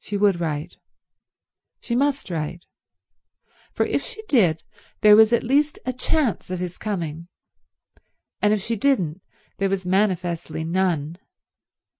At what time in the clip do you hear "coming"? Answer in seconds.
6.76-7.28